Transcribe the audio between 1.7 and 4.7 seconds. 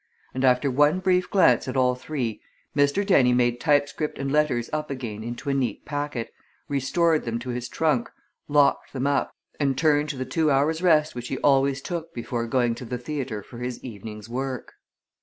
all three Mr. Dennie made typescript and letters